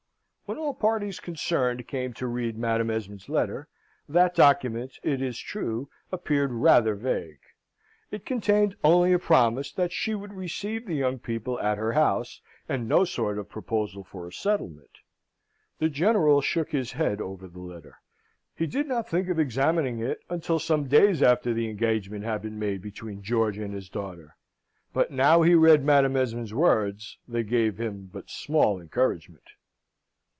When 0.51 0.57
all 0.57 0.73
parties 0.73 1.21
concerned 1.21 1.87
came 1.87 2.11
to 2.15 2.27
read 2.27 2.57
Madam 2.57 2.89
Esmond's 2.89 3.29
letter, 3.29 3.69
that 4.09 4.35
document, 4.35 4.99
it 5.01 5.21
is 5.21 5.39
true, 5.39 5.87
appeared 6.11 6.51
rather 6.51 6.93
vague. 6.93 7.39
It 8.11 8.25
contained 8.25 8.75
only 8.83 9.13
a 9.13 9.19
promise 9.19 9.71
that 9.71 9.93
she 9.93 10.13
would 10.13 10.33
receive 10.33 10.85
the 10.85 10.93
young 10.95 11.19
people 11.19 11.57
at 11.61 11.77
her 11.77 11.93
house, 11.93 12.41
and 12.67 12.85
no 12.85 13.05
sort 13.05 13.37
of 13.39 13.47
proposal 13.49 14.03
for 14.03 14.27
a 14.27 14.33
settlement. 14.33 14.89
The 15.79 15.87
General 15.87 16.41
shook 16.41 16.73
his 16.73 16.91
head 16.91 17.21
over 17.21 17.47
the 17.47 17.61
letter 17.61 18.01
he 18.53 18.67
did 18.67 18.89
not 18.89 19.07
think 19.07 19.29
of 19.29 19.39
examining 19.39 20.01
it 20.01 20.19
until 20.29 20.59
some 20.59 20.89
days 20.89 21.23
after 21.23 21.53
the 21.53 21.69
engagement 21.69 22.25
had 22.25 22.41
been 22.41 22.59
made 22.59 22.81
between 22.81 23.23
George 23.23 23.57
and 23.57 23.73
his 23.73 23.87
daughter: 23.87 24.35
but 24.91 25.11
now 25.11 25.43
he 25.43 25.55
read 25.55 25.85
Madam 25.85 26.17
Esmond's 26.17 26.53
words, 26.53 27.17
they 27.25 27.43
gave 27.43 27.77
him 27.77 28.09
but 28.11 28.29
small 28.29 28.81
encouragement. 28.81 29.43